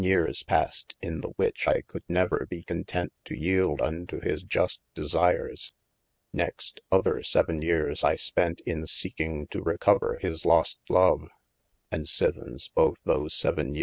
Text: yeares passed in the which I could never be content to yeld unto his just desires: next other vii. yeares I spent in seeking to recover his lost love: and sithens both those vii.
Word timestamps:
yeares 0.03 0.41
passed 0.43 0.95
in 1.01 1.21
the 1.21 1.29
which 1.35 1.67
I 1.67 1.81
could 1.81 2.01
never 2.09 2.47
be 2.49 2.63
content 2.63 3.13
to 3.25 3.35
yeld 3.35 3.81
unto 3.83 4.19
his 4.19 4.41
just 4.41 4.81
desires: 4.95 5.73
next 6.33 6.79
other 6.91 7.21
vii. 7.23 7.63
yeares 7.63 8.03
I 8.03 8.15
spent 8.15 8.61
in 8.65 8.87
seeking 8.87 9.45
to 9.49 9.61
recover 9.61 10.17
his 10.19 10.43
lost 10.43 10.79
love: 10.89 11.29
and 11.91 12.07
sithens 12.07 12.71
both 12.73 12.97
those 13.03 13.39
vii. 13.39 13.79